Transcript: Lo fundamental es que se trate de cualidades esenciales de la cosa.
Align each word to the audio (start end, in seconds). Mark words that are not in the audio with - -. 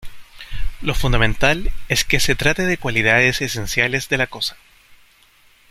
Lo 0.81 0.95
fundamental 0.95 1.71
es 1.87 2.05
que 2.05 2.19
se 2.19 2.33
trate 2.33 2.65
de 2.65 2.79
cualidades 2.79 3.39
esenciales 3.43 4.09
de 4.09 4.17
la 4.17 4.25
cosa. 4.25 4.57